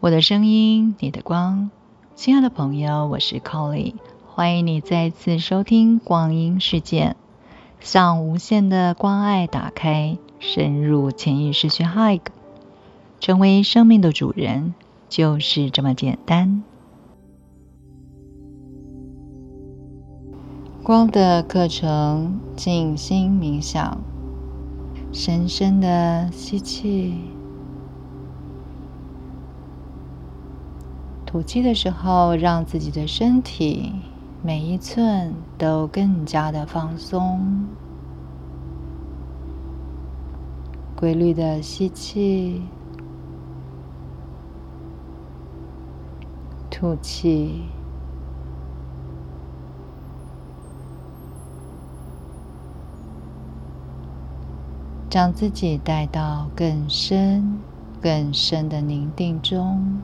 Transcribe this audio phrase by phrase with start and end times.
[0.00, 1.72] 我的声音，你的光，
[2.14, 3.94] 亲爱的朋友，我是 Colly，
[4.28, 7.16] 欢迎你再次收听光阴世界，
[7.80, 12.20] 向无限的关爱打开，深入潜意识去 Hug，
[13.18, 14.72] 成为生命的主人，
[15.08, 16.62] 就是这么简单。
[20.84, 23.98] 光的课程，静心冥想，
[25.12, 27.14] 深深的吸气，
[31.30, 33.92] 吐气的时候，让自己的身体
[34.42, 37.66] 每一寸都更加的放松，
[40.96, 42.62] 规律的吸气，
[46.70, 47.60] 吐气。
[55.10, 57.58] 将自己带到更深、
[58.00, 60.00] 更深的宁静中，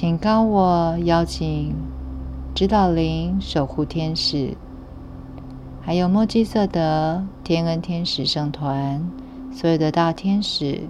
[0.00, 1.74] 请高我邀请
[2.54, 4.56] 指导灵、守护天使，
[5.80, 9.10] 还有墨基色的天恩天使圣团，
[9.52, 10.82] 所有的大天使、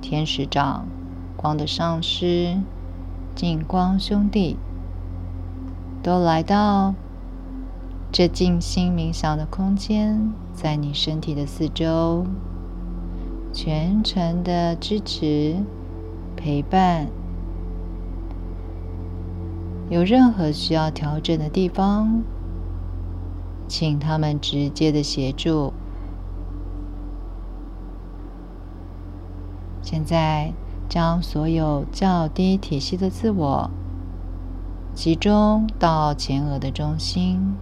[0.00, 0.86] 天使长、
[1.36, 2.56] 光的上师、
[3.34, 4.56] 净光兄弟。
[6.00, 6.94] 都来到
[8.12, 12.24] 这静心冥想的空间，在你身体的四周，
[13.52, 15.56] 全程的支持、
[16.36, 17.08] 陪伴。
[19.90, 22.22] 有任何需要调整的地方，
[23.66, 25.72] 请他们直接的协助。
[29.82, 30.52] 现在，
[30.88, 33.68] 将所有较低体系的自我。
[34.94, 37.56] 集中到前额的中心，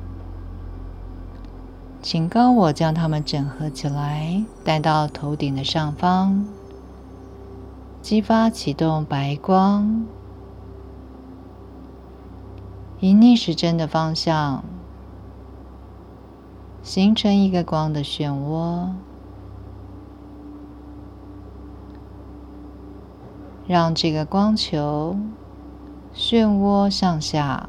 [2.03, 6.45] 请高我将它们整合起来，带到头顶的上方，
[8.03, 10.05] 激发启动白光，
[13.01, 14.65] 以逆时针的方向，
[16.83, 18.91] 形成一个光的漩涡，
[23.67, 25.17] 让这个光球。
[26.15, 27.69] 漩涡向下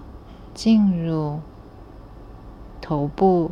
[0.55, 1.39] 进入
[2.81, 3.51] 头部，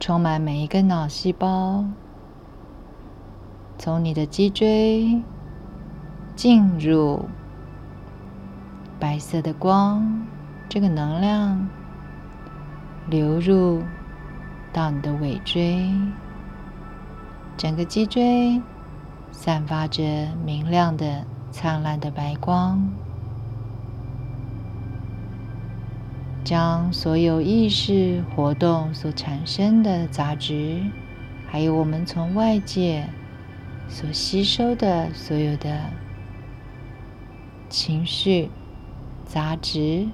[0.00, 1.84] 充满每一个脑细胞，
[3.78, 5.22] 从你的脊椎
[6.34, 7.28] 进入
[8.98, 10.26] 白色的光，
[10.68, 11.68] 这个能量
[13.08, 13.82] 流入
[14.72, 15.90] 到你的尾椎，
[17.56, 18.60] 整个脊椎。
[19.34, 20.02] 散发着
[20.44, 22.86] 明亮的、灿烂的白光，
[26.44, 30.82] 将所有意识活动所产生的杂质，
[31.48, 33.08] 还有我们从外界
[33.88, 35.80] 所吸收的所有的
[37.72, 38.50] 情绪
[39.24, 40.06] 杂质，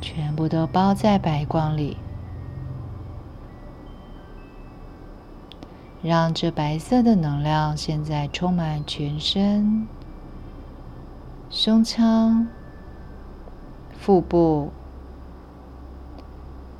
[0.00, 1.96] 全部都包在白光里。
[6.02, 9.86] 让这白色的能量现在充满全身、
[11.48, 12.48] 胸腔、
[13.96, 14.72] 腹部，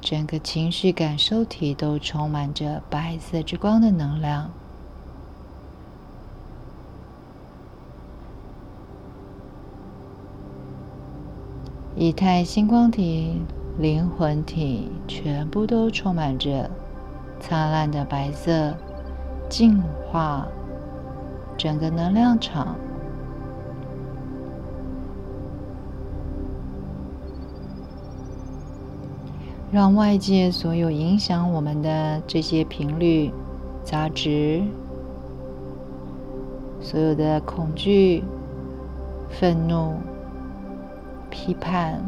[0.00, 4.50] 整个情绪感受体都充满着白色之光的能量。
[11.94, 13.42] 以太星光体、
[13.78, 16.70] 灵魂体全部都充满着
[17.40, 18.74] 灿烂的白色。
[19.48, 20.48] 净化
[21.58, 22.74] 整个能量场，
[29.70, 33.30] 让外界所有影响我们的这些频率、
[33.84, 34.62] 杂质、
[36.80, 38.24] 所有的恐惧、
[39.28, 39.96] 愤怒、
[41.32, 41.98] 批判，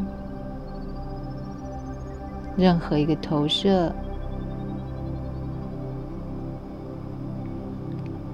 [2.58, 3.90] 任何一个投射。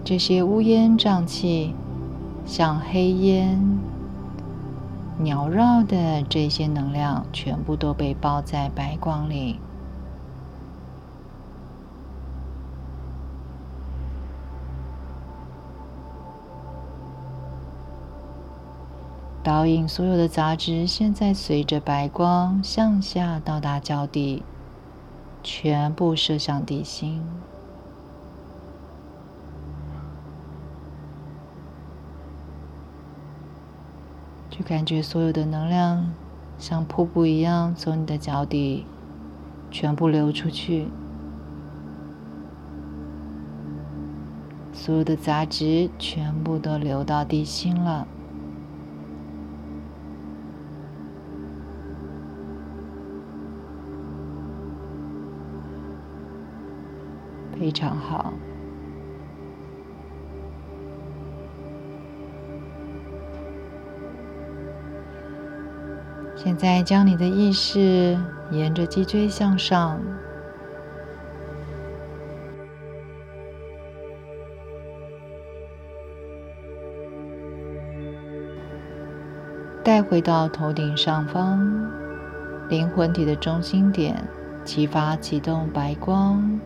[0.05, 1.73] 这些乌烟瘴气、
[2.45, 3.57] 像黑烟
[5.23, 9.61] 缭绕的这些能量，全部都被包在白光里，
[19.51, 24.45] 导引所有的杂质，现在随着白光向下到达脚底，
[25.43, 27.21] 全部射向地心。
[34.49, 36.13] 就感觉所有的能量
[36.57, 38.87] 像瀑布一样从你的脚底
[39.69, 40.87] 全部流出去，
[44.73, 48.07] 所有的杂质全部都流到地心了，
[57.61, 58.33] 非常好。
[66.35, 68.19] 现在将你的意识
[68.51, 70.01] 沿着脊椎向上，
[79.85, 81.61] 带回到头顶上方，
[82.71, 84.17] 灵魂体的中心点，
[84.65, 86.59] 激发启动白光，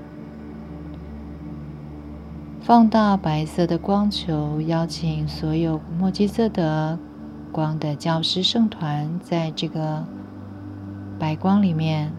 [2.66, 6.98] 放大白色的光球，邀请所有墨基色的。
[7.52, 10.02] 光的教师圣团，在这个
[11.18, 12.10] 白光里面，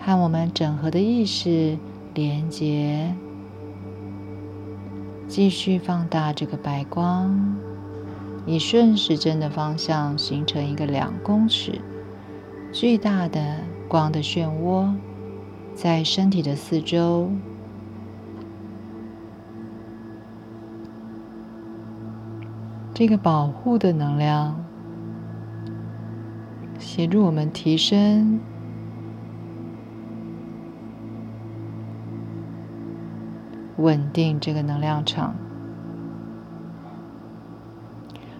[0.00, 1.78] 和我们整合的意识
[2.14, 3.14] 连接，
[5.28, 7.54] 继续放大这个白光，
[8.46, 11.80] 以顺时针的方向形成一个两公尺
[12.72, 14.92] 巨大的光的漩涡，
[15.74, 17.30] 在身体的四周。
[23.00, 24.62] 这个保护的能量，
[26.78, 28.38] 协助我们提升、
[33.78, 35.34] 稳定这个能量场，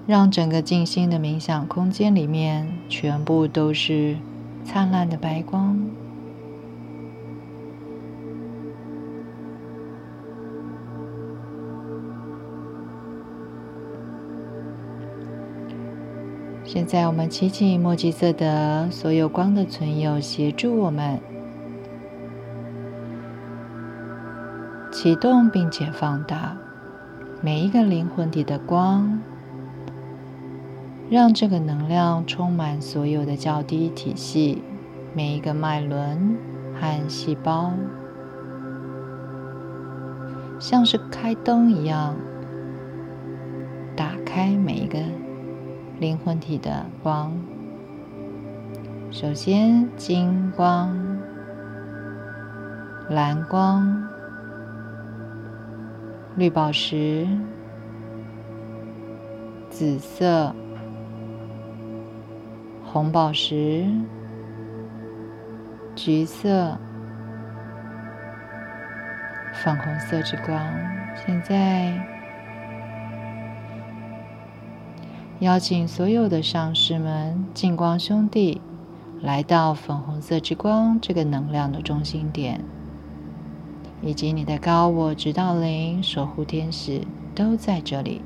[0.06, 4.18] 让整个静心的冥想空间里面全部都是
[4.62, 5.80] 灿烂的白光。
[16.72, 21.18] 现在，我们祈请墨迹色的所有光的存有协助我们
[24.92, 26.56] 启动，并且放大
[27.42, 29.18] 每一个灵魂体的光，
[31.10, 34.62] 让这个能量充满所有的较低体系，
[35.12, 36.36] 每一个脉轮
[36.80, 37.72] 和细胞，
[40.60, 42.14] 像是开灯一样，
[43.96, 45.00] 打开每一个。
[46.00, 47.30] 灵魂体的光，
[49.10, 50.96] 首先金光、
[53.10, 54.02] 蓝光、
[56.36, 57.28] 绿宝石、
[59.68, 60.54] 紫色、
[62.82, 63.84] 红宝石、
[65.94, 66.78] 橘色、
[69.52, 70.66] 粉红色之光，
[71.14, 72.19] 现在。
[75.40, 78.60] 邀请所有的上师们、净光兄弟
[79.22, 82.62] 来到粉红色之光这个能量的中心点，
[84.02, 87.00] 以及你的高我指导灵、守护天使
[87.34, 88.20] 都在这里，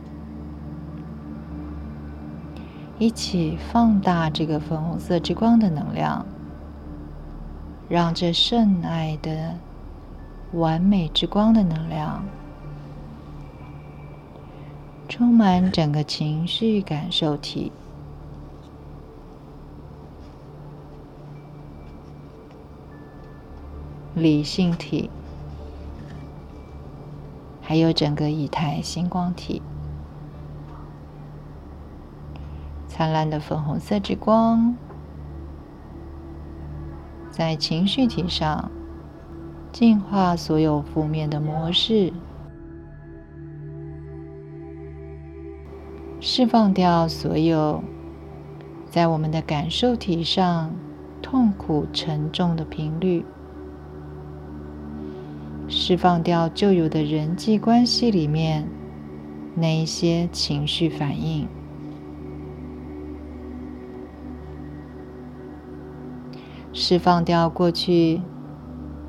[2.98, 6.26] 一起放大这个粉红色之光的能量，
[7.88, 9.54] 让这圣爱的
[10.52, 12.24] 完美之光的能量。
[15.16, 17.70] 充满整个情绪感受体、
[24.16, 25.08] 理性体，
[27.62, 29.62] 还有整个以太星光体。
[32.88, 34.74] 灿烂的粉红色之光，
[37.30, 38.68] 在情绪体上
[39.70, 42.12] 净化所有负面的模式。
[46.26, 47.84] 释放掉所有
[48.88, 50.74] 在我们的感受体上
[51.20, 53.22] 痛苦沉重的频率，
[55.68, 58.66] 释放掉旧有的人际关系里面
[59.54, 61.46] 那一些情绪反应，
[66.72, 68.22] 释放掉过去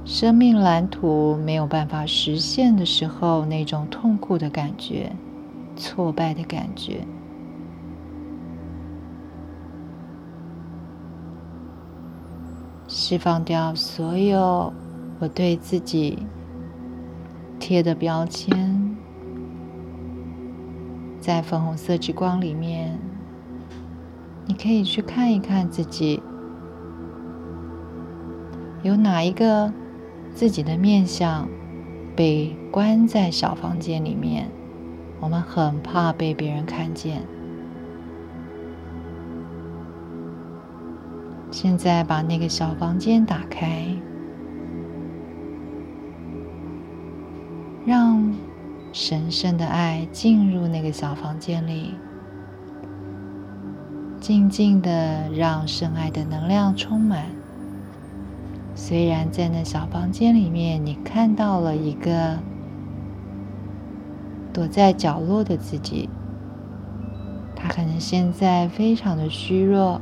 [0.03, 5.13] 生命蓝图没有办法实现的时候那种痛苦的感觉。
[5.75, 7.05] 挫败的感觉，
[12.87, 14.71] 释放掉所有
[15.19, 16.19] 我对自己
[17.59, 18.95] 贴的标签，
[21.19, 22.99] 在粉红色之光里面，
[24.45, 26.21] 你可以去看一看自己
[28.83, 29.73] 有哪一个
[30.33, 31.47] 自己的面相
[32.15, 34.49] 被关在小房间里面。
[35.19, 37.21] 我们很怕被别人看见。
[41.51, 43.87] 现在把那个小房间打开
[47.85, 48.35] 让
[48.91, 51.93] 神圣的爱进入那个小房间里
[54.19, 57.25] 静静的让深爱的能量充满。
[58.75, 62.37] 虽然在那小房间里面你看到了一个
[64.55, 66.09] 躲在角落的自己，
[67.57, 69.99] 他可能现在非常的虚弱。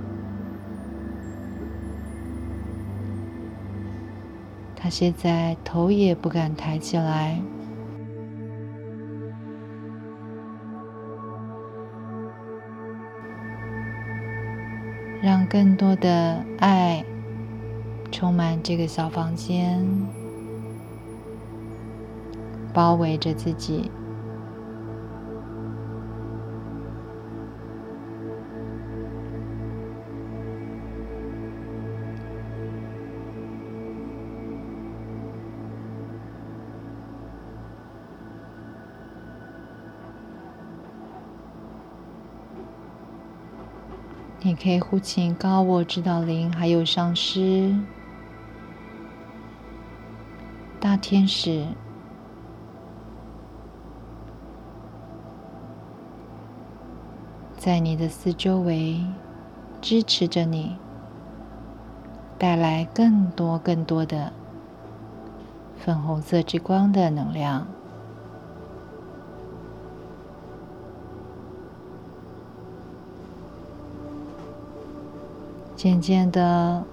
[4.76, 7.42] 他现在头也不敢抬起来，
[15.20, 17.04] 让更多的爱
[18.12, 19.84] 充满这个小房间，
[22.72, 23.90] 包围着自己。
[44.46, 47.74] 你可以呼请高我指导灵，还有上师、
[50.82, 51.66] 大天使，
[57.56, 59.02] 在你的四周围
[59.80, 60.76] 支持着你，
[62.38, 64.34] 带来更多更多的
[65.78, 67.66] 粉红色之光的能量。
[75.84, 76.86] 渐渐的，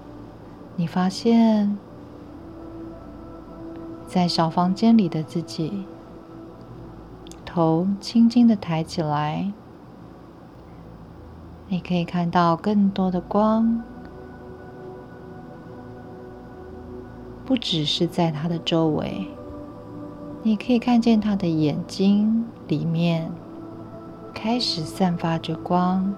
[0.75, 1.77] 你发现，
[4.05, 5.85] 在小房间里的自己，
[7.45, 9.53] 头轻轻的抬起来，
[11.69, 13.81] 你可以看到更多的光，
[17.45, 19.25] 不只是在他的周围，
[20.43, 23.31] 你可以看见他的眼睛里面
[24.33, 26.13] 开始散发着光。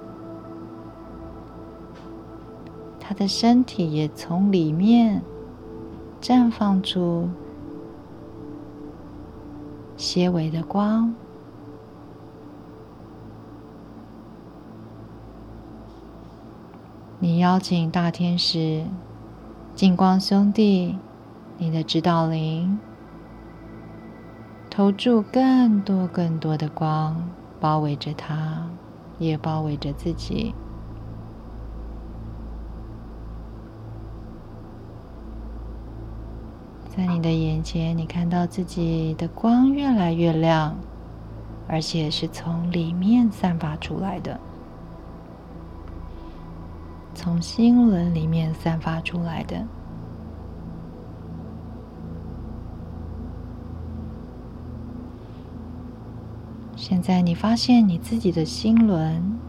[3.06, 5.22] 他的身体也从里面
[6.22, 7.30] 绽放出
[9.98, 11.14] 些微的光。
[17.20, 18.86] 你邀请大天使、
[19.76, 20.98] 金光兄弟、
[21.58, 22.80] 你的指导灵，
[24.70, 27.22] 投注更多更多的光，
[27.60, 28.66] 包围着他，
[29.20, 30.56] 也包围着自己。
[36.96, 40.76] 在你的眼前，你看到自己的光越来越亮，
[41.68, 44.40] 而且是从里面散发出来的，
[47.16, 49.66] 从心轮里面散发出来的。
[56.76, 59.40] 现在你发现你自己的心轮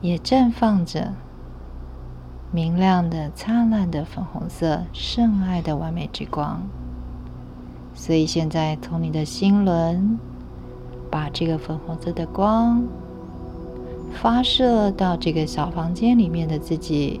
[0.00, 1.12] 也绽放着。
[2.56, 6.62] 明亮的、灿烂的粉红色，圣爱的完美之光。
[7.92, 10.18] 所以现在从你的心轮，
[11.10, 12.82] 把这个粉红色的光
[14.10, 17.20] 发射到这个小房间里面的自己，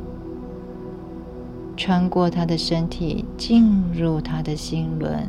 [1.76, 5.28] 穿过他的身体，进入他的心轮，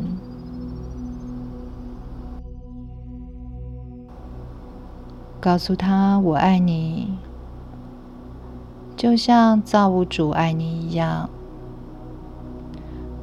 [5.42, 7.18] 告诉他：“我爱你。”
[8.98, 11.30] 就像造物主爱你一样，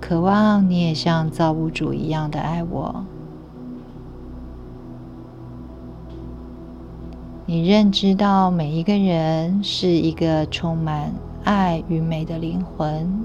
[0.01, 3.05] 渴望你也像造物主一样的爱我。
[7.45, 11.13] 你认知到每一个人是一个充满
[11.43, 13.25] 爱与美的灵魂。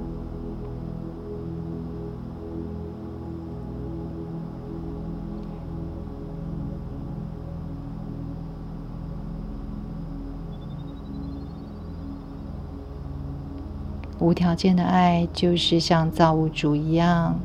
[14.20, 17.40] 无条件的爱，就是像造物主一样，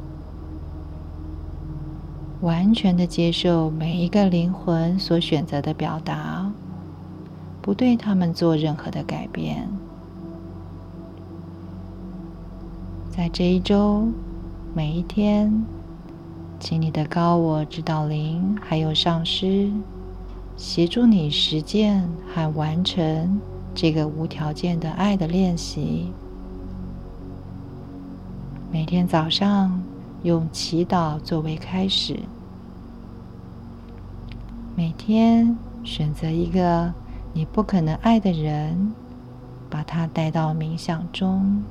[2.40, 6.50] 完全的接受每一个灵魂所选择的表达，
[7.62, 9.69] 不对他们做任何的改变。
[13.09, 14.09] 在这一周，
[14.75, 15.64] 每一天，
[16.59, 19.71] 请你的高我指导灵还有上师
[20.57, 23.40] 协助你实践和完成
[23.73, 26.12] 这个无条件的爱的练习。
[28.75, 29.81] 每天早上
[30.25, 32.19] 用祈祷作为开始。
[34.75, 36.93] 每天选择一个
[37.33, 38.93] 你不可能爱的人，
[39.71, 41.62] 把他带到冥想中。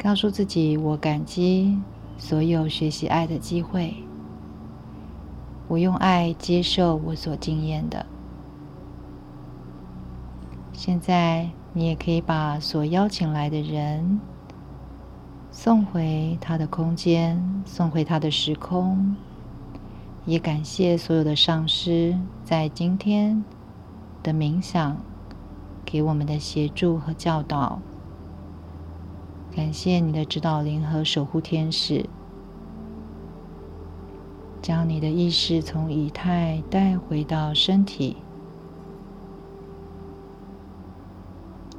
[0.00, 1.76] 告诉自己，我感激
[2.16, 3.94] 所有学习爱的机会。
[5.66, 8.06] 我用爱接受我所经验的。
[10.72, 14.20] 现在，你也可以把所邀请来的人
[15.50, 19.16] 送回他的空间，送回他的时空。
[20.24, 23.42] 也感谢所有的上师在今天
[24.22, 24.96] 的冥想
[25.84, 27.80] 给我们的协助和教导。
[29.54, 32.08] 感谢你的指导灵和守护天使，
[34.62, 38.16] 将你的意识从仪态带回到身体，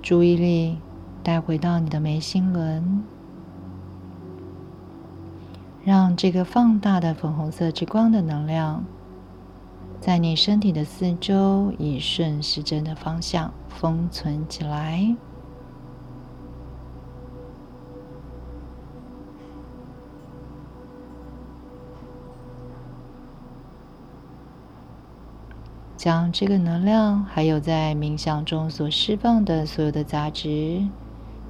[0.02, 0.78] 注意力
[1.24, 3.04] 带回到你的眉心轮，
[5.84, 8.84] 让这个放大的粉红色之光的能量，
[10.02, 15.16] 在你身体的四周以顺时针的方向封存起来。
[26.00, 30.88] 将这个能量，还有在冥想中所释放的所有的杂质，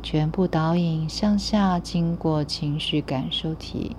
[0.02, 3.96] 全部导引向下，经过情绪感受体，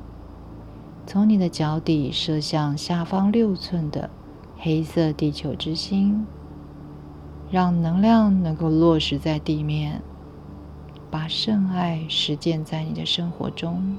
[1.07, 4.11] 从你的脚底射向下方六寸的
[4.59, 6.27] 黑色地球之心，
[7.49, 10.03] 让能量能够落实在地面，
[11.13, 13.97] 把圣爱实践在你的生活中。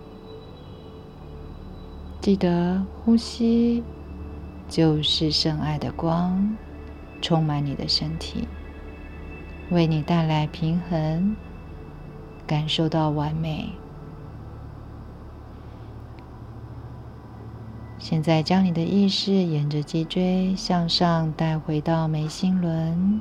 [2.19, 3.81] 记得呼吸。
[4.71, 6.55] 就是圣爱的光，
[7.21, 8.47] 充满你的身体，
[9.69, 11.36] 为你带来平衡，
[12.47, 13.73] 感受到完美。
[17.99, 23.19] 现在将你的意识沿着脊椎向上带回到眉心轮。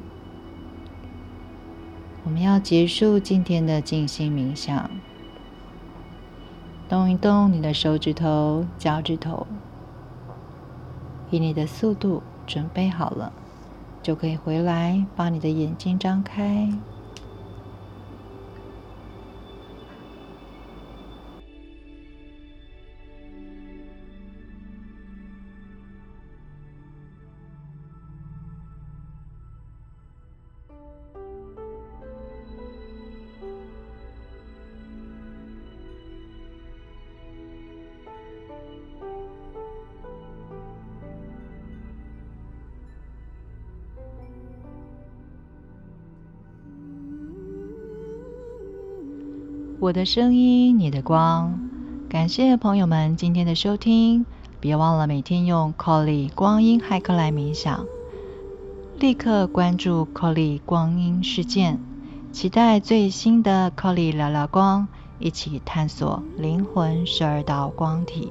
[2.22, 4.88] 我们要结束今天的静心冥想，
[6.88, 9.44] 动一动你的手指头、脚趾头。
[11.30, 13.32] 以你的速度准备好了，
[14.02, 16.68] 就可以回来，把你的眼睛张开。
[49.80, 51.58] 我的声音，你的光。
[52.10, 54.26] 感谢朋友们今天的收听，
[54.60, 57.86] 别忘了每天用 Colly 光阴骇客来冥想。
[58.98, 61.80] 立刻关注 Colly 光阴事件，
[62.30, 64.86] 期待最新的 Colly 聊聊光，
[65.18, 68.30] 一起探索灵魂十二道光体。